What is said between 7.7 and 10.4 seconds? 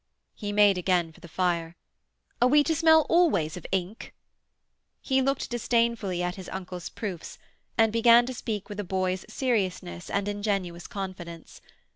and began to speak with a boy's seriousness and